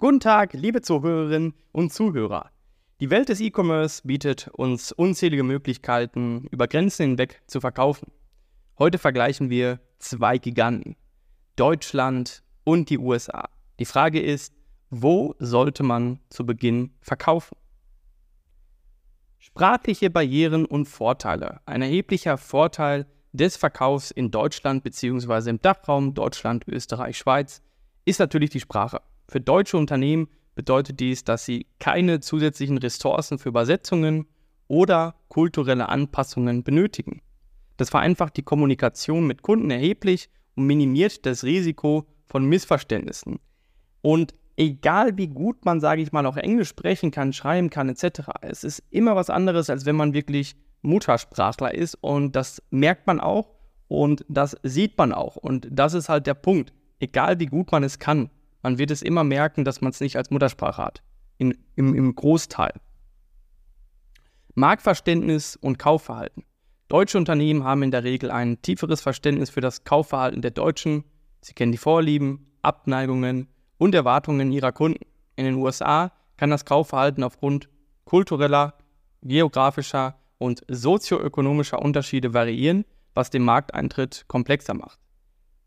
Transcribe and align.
Guten 0.00 0.20
Tag, 0.20 0.52
liebe 0.52 0.80
Zuhörerinnen 0.80 1.54
und 1.72 1.92
Zuhörer. 1.92 2.52
Die 3.00 3.10
Welt 3.10 3.30
des 3.30 3.40
E-Commerce 3.40 4.02
bietet 4.04 4.46
uns 4.46 4.92
unzählige 4.92 5.42
Möglichkeiten, 5.42 6.46
über 6.52 6.68
Grenzen 6.68 7.02
hinweg 7.08 7.42
zu 7.48 7.60
verkaufen. 7.60 8.12
Heute 8.78 8.98
vergleichen 8.98 9.50
wir 9.50 9.80
zwei 9.98 10.38
Giganten, 10.38 10.94
Deutschland 11.56 12.44
und 12.62 12.90
die 12.90 12.98
USA. 12.98 13.48
Die 13.80 13.84
Frage 13.86 14.22
ist, 14.22 14.54
wo 14.88 15.34
sollte 15.40 15.82
man 15.82 16.20
zu 16.30 16.46
Beginn 16.46 16.92
verkaufen? 17.00 17.56
Sprachliche 19.40 20.10
Barrieren 20.10 20.64
und 20.64 20.86
Vorteile. 20.86 21.60
Ein 21.66 21.82
erheblicher 21.82 22.38
Vorteil 22.38 23.04
des 23.32 23.56
Verkaufs 23.56 24.12
in 24.12 24.30
Deutschland 24.30 24.84
bzw. 24.84 25.50
im 25.50 25.60
Dachraum 25.60 26.14
Deutschland, 26.14 26.68
Österreich, 26.68 27.18
Schweiz 27.18 27.62
ist 28.04 28.20
natürlich 28.20 28.50
die 28.50 28.60
Sprache. 28.60 29.00
Für 29.30 29.40
deutsche 29.40 29.76
Unternehmen 29.76 30.28
bedeutet 30.54 31.00
dies, 31.00 31.22
dass 31.22 31.44
sie 31.44 31.66
keine 31.78 32.20
zusätzlichen 32.20 32.78
Ressourcen 32.78 33.38
für 33.38 33.50
Übersetzungen 33.50 34.26
oder 34.68 35.14
kulturelle 35.28 35.88
Anpassungen 35.88 36.64
benötigen. 36.64 37.20
Das 37.76 37.90
vereinfacht 37.90 38.36
die 38.36 38.42
Kommunikation 38.42 39.26
mit 39.26 39.42
Kunden 39.42 39.70
erheblich 39.70 40.30
und 40.56 40.66
minimiert 40.66 41.26
das 41.26 41.44
Risiko 41.44 42.06
von 42.26 42.46
Missverständnissen. 42.46 43.38
Und 44.00 44.34
egal 44.56 45.16
wie 45.16 45.28
gut 45.28 45.64
man, 45.64 45.80
sage 45.80 46.02
ich 46.02 46.10
mal, 46.10 46.26
auch 46.26 46.36
Englisch 46.36 46.68
sprechen 46.68 47.10
kann, 47.10 47.32
schreiben 47.32 47.70
kann, 47.70 47.88
etc., 47.88 48.30
es 48.40 48.64
ist 48.64 48.82
immer 48.90 49.14
was 49.14 49.30
anderes, 49.30 49.70
als 49.70 49.86
wenn 49.86 49.96
man 49.96 50.14
wirklich 50.14 50.56
Muttersprachler 50.82 51.74
ist 51.74 51.96
und 51.96 52.34
das 52.34 52.62
merkt 52.70 53.06
man 53.06 53.20
auch 53.20 53.54
und 53.88 54.24
das 54.28 54.56
sieht 54.62 54.96
man 54.98 55.12
auch. 55.12 55.36
Und 55.36 55.68
das 55.70 55.94
ist 55.94 56.08
halt 56.08 56.26
der 56.26 56.34
Punkt. 56.34 56.72
Egal 56.98 57.38
wie 57.38 57.46
gut 57.46 57.70
man 57.70 57.84
es 57.84 57.98
kann, 57.98 58.30
man 58.62 58.78
wird 58.78 58.90
es 58.90 59.02
immer 59.02 59.24
merken, 59.24 59.64
dass 59.64 59.80
man 59.80 59.90
es 59.90 60.00
nicht 60.00 60.16
als 60.16 60.30
Muttersprache 60.30 60.82
hat. 60.82 61.02
In, 61.38 61.56
im, 61.76 61.94
Im 61.94 62.14
Großteil. 62.14 62.72
Marktverständnis 64.54 65.56
und 65.56 65.78
Kaufverhalten. 65.78 66.44
Deutsche 66.88 67.18
Unternehmen 67.18 67.64
haben 67.64 67.82
in 67.82 67.90
der 67.90 68.02
Regel 68.02 68.30
ein 68.30 68.60
tieferes 68.62 69.00
Verständnis 69.00 69.50
für 69.50 69.60
das 69.60 69.84
Kaufverhalten 69.84 70.42
der 70.42 70.50
Deutschen. 70.50 71.04
Sie 71.40 71.54
kennen 71.54 71.70
die 71.70 71.78
Vorlieben, 71.78 72.50
Abneigungen 72.62 73.48
und 73.76 73.94
Erwartungen 73.94 74.50
ihrer 74.50 74.72
Kunden. 74.72 75.04
In 75.36 75.44
den 75.44 75.54
USA 75.54 76.12
kann 76.36 76.50
das 76.50 76.64
Kaufverhalten 76.64 77.22
aufgrund 77.22 77.68
kultureller, 78.04 78.74
geografischer 79.22 80.18
und 80.38 80.64
sozioökonomischer 80.68 81.80
Unterschiede 81.80 82.34
variieren, 82.34 82.84
was 83.14 83.30
den 83.30 83.42
Markteintritt 83.42 84.24
komplexer 84.28 84.74
macht. 84.74 84.98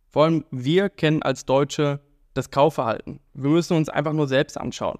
Vor 0.10 0.26
allem 0.26 0.46
wir 0.52 0.90
kennen 0.90 1.22
als 1.22 1.46
Deutsche 1.46 2.02
das 2.34 2.52
Kaufverhalten. 2.52 3.20
Wir 3.34 3.50
müssen 3.50 3.76
uns 3.78 3.90
einfach 3.90 4.14
nur 4.14 4.28
selbst 4.28 4.58
anschauen. 4.60 5.00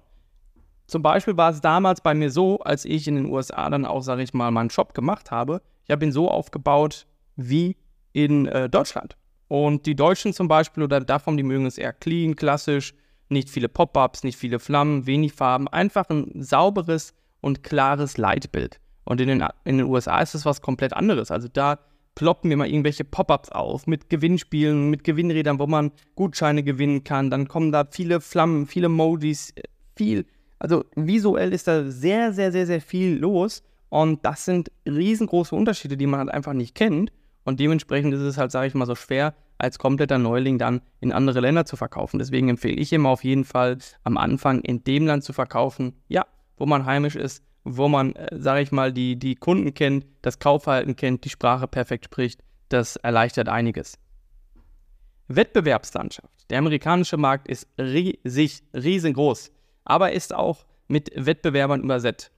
Zum 0.86 1.02
Beispiel 1.02 1.36
war 1.36 1.50
es 1.50 1.60
damals 1.60 2.00
bei 2.00 2.14
mir 2.14 2.30
so, 2.30 2.58
als 2.60 2.84
ich 2.84 3.08
in 3.08 3.14
den 3.14 3.26
USA 3.26 3.70
dann 3.70 3.86
auch, 3.86 4.02
sage 4.02 4.22
ich 4.22 4.34
mal, 4.34 4.50
meinen 4.50 4.70
Shop 4.70 4.94
gemacht 4.94 5.30
habe. 5.30 5.62
Ich 5.84 5.90
habe 5.90 6.04
ihn 6.04 6.12
so 6.12 6.30
aufgebaut 6.30 7.06
wie 7.36 7.76
in 8.12 8.46
äh, 8.46 8.68
Deutschland. 8.68 9.16
Und 9.48 9.86
die 9.86 9.94
Deutschen 9.94 10.32
zum 10.32 10.48
Beispiel 10.48 10.82
oder 10.82 11.00
davon, 11.00 11.36
die 11.36 11.42
mögen 11.42 11.66
es 11.66 11.78
eher 11.78 11.92
clean, 11.92 12.36
klassisch, 12.36 12.94
nicht 13.28 13.50
viele 13.50 13.68
Pop-ups, 13.68 14.22
nicht 14.24 14.38
viele 14.38 14.58
Flammen, 14.58 15.06
wenig 15.06 15.32
Farben, 15.32 15.68
einfach 15.68 16.08
ein 16.10 16.42
sauberes 16.42 17.14
und 17.40 17.62
klares 17.62 18.18
Leitbild. 18.18 18.80
Und 19.04 19.20
in 19.20 19.28
den, 19.28 19.46
in 19.64 19.78
den 19.78 19.86
USA 19.86 20.20
ist 20.20 20.34
es 20.34 20.46
was 20.46 20.60
komplett 20.60 20.92
anderes. 20.92 21.30
Also 21.30 21.48
da 21.48 21.78
ploppen 22.14 22.48
mir 22.48 22.56
mal 22.56 22.68
irgendwelche 22.68 23.04
Pop-ups 23.04 23.50
auf 23.50 23.86
mit 23.86 24.10
Gewinnspielen, 24.10 24.90
mit 24.90 25.04
Gewinnrädern, 25.04 25.58
wo 25.58 25.66
man 25.66 25.92
Gutscheine 26.14 26.62
gewinnen 26.62 27.04
kann. 27.04 27.30
Dann 27.30 27.48
kommen 27.48 27.72
da 27.72 27.86
viele 27.90 28.20
Flammen, 28.20 28.66
viele 28.66 28.86
Emojis, 28.86 29.54
viel. 29.96 30.26
Also 30.58 30.84
visuell 30.94 31.52
ist 31.52 31.66
da 31.68 31.90
sehr, 31.90 32.32
sehr, 32.32 32.52
sehr, 32.52 32.66
sehr 32.66 32.80
viel 32.80 33.18
los. 33.18 33.62
Und 33.88 34.24
das 34.24 34.44
sind 34.44 34.70
riesengroße 34.86 35.54
Unterschiede, 35.54 35.96
die 35.96 36.06
man 36.06 36.20
halt 36.20 36.30
einfach 36.30 36.52
nicht 36.52 36.74
kennt. 36.74 37.12
Und 37.44 37.60
dementsprechend 37.60 38.14
ist 38.14 38.20
es 38.20 38.38
halt, 38.38 38.50
sage 38.50 38.68
ich 38.68 38.74
mal, 38.74 38.86
so 38.86 38.94
schwer, 38.94 39.34
als 39.58 39.78
kompletter 39.78 40.18
Neuling 40.18 40.58
dann 40.58 40.80
in 41.00 41.12
andere 41.12 41.40
Länder 41.40 41.64
zu 41.64 41.76
verkaufen. 41.76 42.18
Deswegen 42.18 42.48
empfehle 42.48 42.74
ich 42.74 42.92
immer 42.92 43.10
auf 43.10 43.24
jeden 43.24 43.44
Fall 43.44 43.78
am 44.04 44.16
Anfang 44.16 44.60
in 44.60 44.84
dem 44.84 45.06
Land 45.06 45.24
zu 45.24 45.32
verkaufen, 45.32 45.94
ja, 46.08 46.26
wo 46.56 46.66
man 46.66 46.86
heimisch 46.86 47.16
ist, 47.16 47.44
wo 47.64 47.88
man, 47.88 48.14
äh, 48.14 48.38
sage 48.38 48.62
ich 48.62 48.72
mal, 48.72 48.92
die, 48.92 49.18
die 49.18 49.34
Kunden 49.34 49.74
kennt, 49.74 50.06
das 50.22 50.38
Kaufverhalten 50.38 50.96
kennt, 50.96 51.24
die 51.24 51.30
Sprache 51.30 51.68
perfekt 51.68 52.06
spricht, 52.06 52.42
das 52.68 52.96
erleichtert 52.96 53.48
einiges. 53.48 53.98
Wettbewerbslandschaft. 55.28 56.50
Der 56.50 56.58
amerikanische 56.58 57.16
Markt 57.16 57.48
ist 57.48 57.68
riesig, 57.78 58.62
riesengroß, 58.74 59.52
aber 59.84 60.12
ist 60.12 60.34
auch 60.34 60.66
mit 60.88 61.10
Wettbewerbern 61.14 61.82
übersät. 61.82 62.30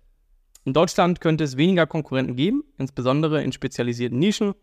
In 0.64 0.72
Deutschland 0.72 1.20
könnte 1.20 1.44
es 1.44 1.56
weniger 1.56 1.86
Konkurrenten 1.86 2.36
geben, 2.36 2.64
insbesondere 2.78 3.42
in 3.42 3.52
spezialisierten 3.52 4.18
Nischen. 4.18 4.54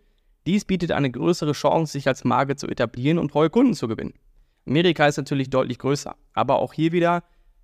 Dies 0.47 0.65
bietet 0.65 0.91
eine 0.91 1.11
größere 1.11 1.51
Chance, 1.51 1.91
sich 1.91 2.07
als 2.07 2.23
Marke 2.23 2.55
zu 2.55 2.67
etablieren 2.67 3.19
und 3.19 3.31
treue 3.31 3.49
Kunden 3.49 3.75
zu 3.75 3.87
gewinnen. 3.87 4.13
Amerika 4.65 5.05
ist 5.07 5.17
natürlich 5.17 5.49
deutlich 5.49 5.77
größer, 5.77 6.15
aber 6.33 6.59
auch 6.59 6.73
hier 6.73 6.91
wieder 6.91 7.23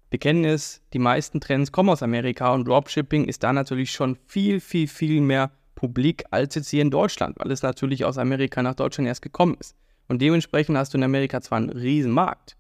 wir 0.10 0.20
kennen 0.20 0.46
es, 0.46 0.82
die 0.94 1.00
meisten 1.00 1.42
Trends 1.42 1.72
kommen 1.72 1.90
aus 1.90 2.02
Amerika 2.02 2.54
und 2.54 2.66
Dropshipping 2.66 3.26
ist 3.26 3.44
da 3.44 3.52
natürlich 3.52 3.92
schon 3.92 4.18
viel, 4.26 4.60
viel, 4.62 4.88
viel 4.88 5.20
mehr 5.20 5.52
publik 5.76 6.24
als 6.32 6.56
jetzt 6.56 6.70
hier 6.70 6.82
in 6.82 6.92
Deutschland, 6.92 7.38
weil 7.40 7.52
es 7.52 7.62
natürlich 7.62 8.06
aus 8.06 8.18
Amerika 8.18 8.64
nach 8.64 8.76
Deutschland 8.76 9.08
erst 9.08 9.22
gekommen 9.22 9.58
ist. 9.60 9.76
Und 10.08 10.22
dementsprechend 10.22 10.78
hast 10.78 10.94
du 10.94 10.98
in 10.98 11.04
Amerika 11.04 11.42
zwar 11.42 11.58
einen 11.58 11.70
riesen 11.70 12.12
Markt, 12.12 12.56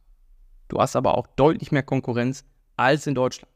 du 0.67 0.77
hast 0.79 0.95
aber 0.97 1.17
auch 1.17 1.27
deutlich 1.27 1.71
mehr 1.71 1.83
Konkurrenz 1.83 2.43
als 2.75 3.07
in 3.07 3.15
Deutschland. 3.15 3.53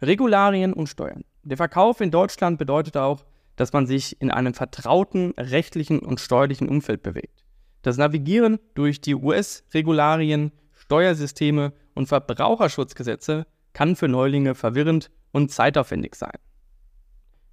Regularien 0.00 0.72
und 0.72 0.88
Steuern. 0.88 1.24
Der 1.42 1.56
Verkauf 1.56 2.00
in 2.00 2.10
Deutschland 2.10 2.58
bedeutet 2.58 2.96
auch, 2.96 3.24
dass 3.56 3.72
man 3.72 3.86
sich 3.86 4.20
in 4.22 4.30
einem 4.30 4.54
vertrauten 4.54 5.34
rechtlichen 5.36 5.98
und 5.98 6.20
steuerlichen 6.20 6.68
Umfeld 6.68 7.02
bewegt. 7.02 7.44
Das 7.82 7.96
Navigieren 7.96 8.58
durch 8.74 9.00
die 9.00 9.14
US-Regularien, 9.14 10.52
Steuersysteme 10.72 11.72
und 12.00 12.06
Verbraucherschutzgesetze 12.06 13.46
kann 13.74 13.94
für 13.94 14.08
Neulinge 14.08 14.54
verwirrend 14.54 15.10
und 15.32 15.52
zeitaufwendig 15.52 16.14
sein. 16.14 16.38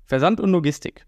Versand 0.06 0.40
und 0.40 0.52
Logistik. 0.52 1.06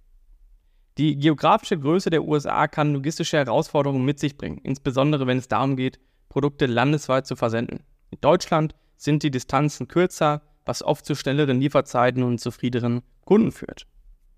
Die 0.98 1.18
geografische 1.18 1.80
Größe 1.80 2.10
der 2.10 2.26
USA 2.26 2.68
kann 2.68 2.94
logistische 2.94 3.38
Herausforderungen 3.38 4.04
mit 4.04 4.20
sich 4.20 4.36
bringen, 4.36 4.60
insbesondere 4.62 5.26
wenn 5.26 5.38
es 5.38 5.48
darum 5.48 5.78
geht, 5.78 6.00
Produkte 6.28 6.66
landesweit 6.66 7.26
zu 7.26 7.38
versenden. 7.38 7.80
In 8.12 8.20
Deutschland 8.20 8.76
sind 8.98 9.24
die 9.24 9.32
Distanzen 9.32 9.88
kürzer, 9.88 10.42
was 10.66 10.84
oft 10.84 11.06
zu 11.06 11.16
schnelleren 11.16 11.62
Lieferzeiten 11.62 12.24
und 12.24 12.40
zufriedeneren 12.40 13.04
Kunden 13.24 13.54
führt. 13.54 13.88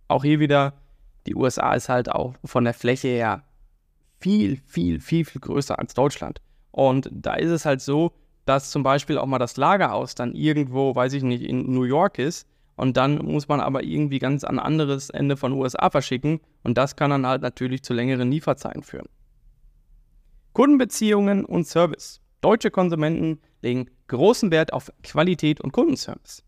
Auch 0.09 0.23
hier 0.23 0.39
wieder, 0.39 0.73
die 1.25 1.35
USA 1.35 1.73
ist 1.73 1.89
halt 1.89 2.11
auch 2.11 2.35
von 2.45 2.65
der 2.65 2.75
Fläche 2.75 3.07
her 3.07 3.45
viel, 4.19 4.61
viel, 4.67 4.99
viel, 4.99 5.25
viel 5.25 5.41
größer 5.41 5.79
als 5.79 5.95
Deutschland. 5.95 6.39
Und 6.69 7.09
da 7.11 7.33
ist 7.33 7.49
es 7.49 7.65
halt 7.65 7.81
so, 7.81 8.13
dass 8.51 8.69
zum 8.69 8.83
Beispiel 8.83 9.17
auch 9.17 9.27
mal 9.27 9.39
das 9.39 9.55
Lagerhaus 9.55 10.13
dann 10.13 10.35
irgendwo, 10.35 10.93
weiß 10.93 11.13
ich 11.13 11.23
nicht, 11.23 11.41
in 11.41 11.73
New 11.73 11.83
York 11.83 12.19
ist 12.19 12.45
und 12.75 12.97
dann 12.97 13.15
muss 13.19 13.47
man 13.47 13.61
aber 13.61 13.81
irgendwie 13.81 14.19
ganz 14.19 14.43
an 14.43 14.59
anderes 14.59 15.09
Ende 15.09 15.37
von 15.37 15.53
USA 15.53 15.89
verschicken 15.89 16.41
und 16.61 16.77
das 16.77 16.97
kann 16.97 17.11
dann 17.11 17.25
halt 17.25 17.43
natürlich 17.43 17.81
zu 17.81 17.93
längeren 17.93 18.29
Lieferzeiten 18.29 18.83
führen. 18.83 19.07
Kundenbeziehungen 20.51 21.45
und 21.45 21.65
Service. 21.65 22.19
Deutsche 22.41 22.71
Konsumenten 22.71 23.39
legen 23.61 23.89
großen 24.09 24.51
Wert 24.51 24.73
auf 24.73 24.91
Qualität 25.01 25.61
und 25.61 25.71
Kundenservice. 25.71 26.43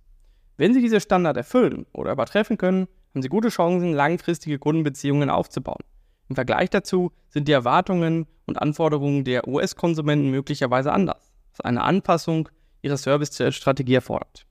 Wenn 0.58 0.74
sie 0.74 0.82
diese 0.82 1.00
Standard 1.00 1.38
erfüllen 1.38 1.86
oder 1.94 2.12
übertreffen 2.12 2.58
können, 2.58 2.90
haben 3.14 3.22
sie 3.22 3.30
gute 3.30 3.48
Chancen, 3.48 3.94
langfristige 3.94 4.60
Kundenbeziehungen 4.60 5.30
aufzubauen. 5.30 5.86
Im 6.28 6.36
Vergleich 6.36 6.70
dazu 6.70 7.14
sind 7.30 7.48
die 7.48 7.54
Erwartungen 7.54 8.26
und 8.46 8.62
Anforderungen 8.62 9.24
der 9.24 9.48
US-Konsumenten 9.48 10.32
möglicherweise 10.32 10.92
anders 10.92 11.33
was 11.54 11.62
eine 11.62 11.84
Anpassung 11.84 12.50
ihrer 12.82 12.98
Service-Strategie 12.98 13.96
erfordert. 13.96 14.46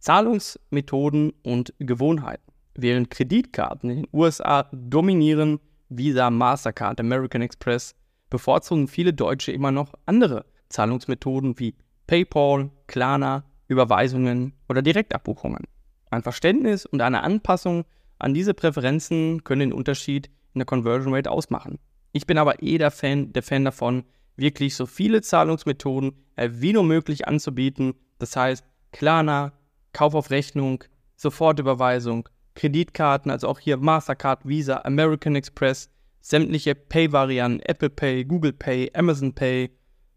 Zahlungsmethoden 0.00 1.32
und 1.42 1.74
Gewohnheiten. 1.78 2.52
Während 2.74 3.10
Kreditkarten 3.10 3.90
in 3.90 3.96
den 4.02 4.08
USA 4.12 4.68
dominieren, 4.72 5.60
Visa, 5.88 6.30
Mastercard, 6.30 7.00
American 7.00 7.42
Express, 7.42 7.94
bevorzugen 8.30 8.88
viele 8.88 9.12
Deutsche 9.12 9.52
immer 9.52 9.72
noch 9.72 9.94
andere 10.06 10.44
Zahlungsmethoden 10.68 11.58
wie 11.58 11.74
PayPal, 12.06 12.70
Klarna, 12.86 13.44
Überweisungen 13.68 14.54
oder 14.68 14.82
Direktabbuchungen. 14.82 15.64
Ein 16.10 16.22
Verständnis 16.22 16.86
und 16.86 17.02
eine 17.02 17.22
Anpassung 17.22 17.84
an 18.18 18.34
diese 18.34 18.54
Präferenzen 18.54 19.44
können 19.44 19.70
den 19.70 19.72
Unterschied 19.72 20.30
in 20.54 20.60
der 20.60 20.66
Conversion 20.66 21.14
Rate 21.14 21.30
ausmachen. 21.30 21.78
Ich 22.12 22.26
bin 22.26 22.38
aber 22.38 22.62
eh 22.62 22.78
der 22.78 22.90
Fan, 22.90 23.32
der 23.32 23.42
Fan 23.42 23.64
davon, 23.64 24.04
wirklich 24.38 24.74
so 24.74 24.86
viele 24.86 25.20
Zahlungsmethoden 25.20 26.12
äh, 26.36 26.48
wie 26.52 26.72
nur 26.72 26.84
möglich 26.84 27.28
anzubieten. 27.28 27.94
Das 28.18 28.36
heißt, 28.36 28.64
Klarna, 28.92 29.52
Kauf 29.92 30.14
auf 30.14 30.30
Rechnung, 30.30 30.84
Sofortüberweisung, 31.16 32.28
Kreditkarten, 32.54 33.30
also 33.30 33.48
auch 33.48 33.58
hier 33.58 33.76
Mastercard, 33.76 34.46
Visa, 34.46 34.82
American 34.84 35.36
Express, 35.36 35.90
sämtliche 36.20 36.74
Pay-Varianten, 36.74 37.60
Apple 37.60 37.90
Pay, 37.90 38.24
Google 38.24 38.52
Pay, 38.52 38.90
Amazon 38.94 39.34
Pay, 39.34 39.70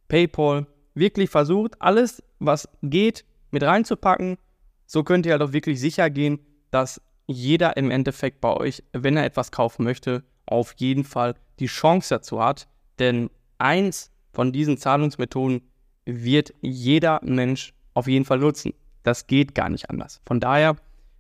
PayPal 0.08 0.68
wirklich 0.94 1.30
versucht, 1.30 1.82
alles, 1.82 2.24
was 2.40 2.68
geht, 2.84 3.26
mit 3.52 3.64
reinzupacken. 3.64 4.38
So 4.86 5.04
könnt 5.04 5.26
ihr 5.26 5.34
halt 5.34 5.42
auch 5.42 5.54
wirklich 5.54 5.80
sicher 5.80 6.10
gehen, 6.10 6.40
dass 6.70 7.02
jeder 7.28 7.78
im 7.78 7.92
Endeffekt 7.92 8.42
bei 8.42 8.54
euch, 8.54 8.84
wenn 8.92 9.18
er 9.18 9.26
etwas 9.26 9.52
kaufen 9.52 9.84
möchte, 9.84 10.24
auf 10.46 10.74
jeden 10.78 11.04
Fall 11.04 11.36
die 11.60 11.68
Chance 11.68 12.16
dazu 12.16 12.44
hat. 12.44 12.68
Denn 13.00 13.30
eins 13.62 14.12
von 14.34 14.52
diesen 14.52 14.78
Zahlungsmethoden 14.78 15.62
wird 16.06 16.54
jeder 16.62 17.20
Mensch 17.24 17.74
auf 17.94 18.08
jeden 18.08 18.26
Fall 18.26 18.40
nutzen. 18.40 18.74
Das 19.04 19.28
geht 19.28 19.56
gar 19.56 19.70
nicht 19.70 19.90
anders. 19.90 20.22
Von 20.26 20.40
daher 20.40 20.76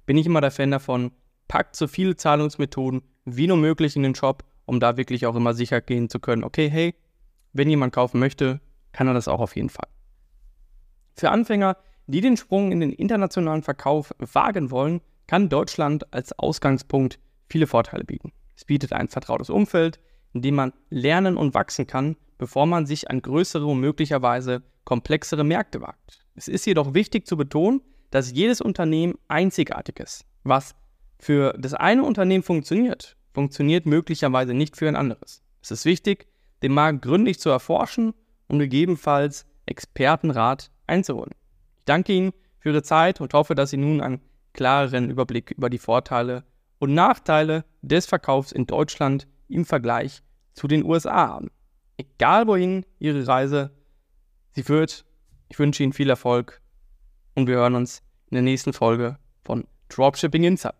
bin 0.06 0.18
ich 0.18 0.26
immer 0.26 0.42
der 0.42 0.52
Fan 0.52 0.72
davon, 0.72 1.12
packt 1.48 1.76
so 1.76 1.88
viele 1.88 2.16
Zahlungsmethoden 2.16 3.02
wie 3.26 3.48
nur 3.48 3.58
möglich 3.58 3.96
in 3.96 4.04
den 4.04 4.16
Shop, 4.16 4.44
um 4.66 4.80
da 4.80 4.98
wirklich 4.98 5.26
auch 5.26 5.36
immer 5.36 5.54
sicher 5.54 5.82
gehen 5.82 6.10
zu 6.10 6.20
können, 6.20 6.44
okay, 6.44 6.70
hey, 6.70 6.96
wenn 7.54 7.70
jemand 7.70 7.94
kaufen 7.94 8.20
möchte, 8.20 8.62
kann 8.94 9.08
er 9.08 9.14
das 9.14 9.28
auch 9.28 9.40
auf 9.40 9.56
jeden 9.56 9.70
Fall. 9.70 9.88
Für 11.16 11.30
Anfänger, 11.30 11.78
die 12.08 12.22
den 12.22 12.38
Sprung 12.38 12.72
in 12.72 12.80
den 12.80 12.92
internationalen 12.92 13.64
Verkauf 13.64 14.14
wagen 14.20 14.72
wollen, 14.72 15.02
kann 15.28 15.50
Deutschland 15.50 16.14
als 16.14 16.38
Ausgangspunkt 16.38 17.20
viele 17.50 17.68
Vorteile 17.68 18.04
bieten. 18.04 18.32
Es 18.56 18.66
bietet 18.66 18.94
ein 18.94 19.08
vertrautes 19.08 19.50
Umfeld, 19.50 20.00
in 20.34 20.42
dem 20.42 20.56
man 20.56 20.74
lernen 20.90 21.38
und 21.38 21.54
wachsen 21.54 21.88
kann, 21.88 22.16
bevor 22.42 22.66
man 22.66 22.88
sich 22.88 23.08
an 23.12 23.22
größere 23.22 23.68
und 23.68 23.80
möglicherweise 23.80 24.64
komplexere 24.84 25.44
Märkte 25.44 25.80
wagt. 25.80 26.26
Es 26.34 26.48
ist 26.48 26.66
jedoch 26.66 26.96
wichtig 26.96 27.28
zu 27.28 27.38
betonen, 27.38 27.82
dass 28.10 28.32
jedes 28.32 28.62
Unternehmen 28.62 29.14
einzigartig 29.28 30.00
ist. 30.00 30.26
Was 30.44 30.74
für 31.20 31.54
das 31.60 31.76
eine 31.76 32.04
Unternehmen 32.04 32.42
funktioniert, 32.44 33.16
funktioniert 33.32 33.86
möglicherweise 33.86 34.56
nicht 34.56 34.76
für 34.76 34.88
ein 34.88 34.96
anderes. 34.96 35.44
Es 35.62 35.70
ist 35.70 35.86
wichtig, 35.86 36.26
den 36.64 36.74
Markt 36.74 37.04
gründlich 37.04 37.40
zu 37.40 37.52
erforschen 37.52 38.16
und 38.48 38.58
gegebenenfalls 38.58 39.46
Expertenrat 39.68 40.72
einzuholen. 40.88 41.36
Ich 41.78 41.86
danke 41.86 42.12
Ihnen 42.12 42.34
für 42.58 42.70
Ihre 42.70 42.82
Zeit 42.82 43.22
und 43.22 43.36
hoffe, 43.36 43.54
dass 43.54 43.70
Sie 43.70 43.78
nun 43.78 44.02
einen 44.02 44.22
klareren 44.54 45.12
Überblick 45.12 45.52
über 45.52 45.70
die 45.70 45.78
Vorteile 45.78 46.44
und 46.80 46.96
Nachteile 46.96 47.66
des 47.84 48.08
Verkaufs 48.08 48.52
in 48.52 48.66
Deutschland 48.66 49.28
im 49.48 49.64
Vergleich 49.64 50.24
zu 50.54 50.68
den 50.68 50.84
USA 50.84 51.28
haben. 51.28 51.52
Egal 52.02 52.48
wohin 52.48 52.84
Ihre 52.98 53.28
Reise 53.28 53.70
sie 54.54 54.64
führt, 54.64 55.06
ich 55.50 55.60
wünsche 55.60 55.84
Ihnen 55.84 55.94
viel 55.94 56.10
Erfolg 56.10 56.60
und 57.36 57.46
wir 57.46 57.58
hören 57.58 57.76
uns 57.76 58.02
in 58.32 58.36
der 58.36 58.42
nächsten 58.42 58.74
Folge 58.74 59.20
von 59.44 59.68
Dropshipping 59.90 60.44
Insight. 60.44 60.74